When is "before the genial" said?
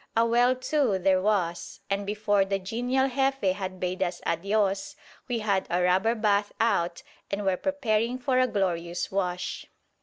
2.07-3.07